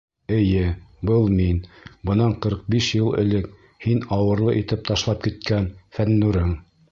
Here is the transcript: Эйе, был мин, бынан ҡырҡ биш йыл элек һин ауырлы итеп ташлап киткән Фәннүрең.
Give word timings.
Эйе, 0.35 0.61
был 1.09 1.27
мин, 1.41 1.59
бынан 2.09 2.33
ҡырҡ 2.45 2.63
биш 2.75 2.87
йыл 3.01 3.11
элек 3.25 3.47
һин 3.85 4.01
ауырлы 4.17 4.55
итеп 4.63 4.87
ташлап 4.91 5.23
киткән 5.27 5.69
Фәннүрең. 5.99 6.57